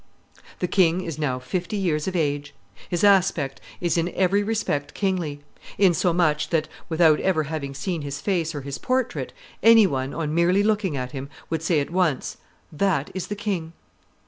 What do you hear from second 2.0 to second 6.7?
of age; his aspect is in every respect kingly, insomuch that,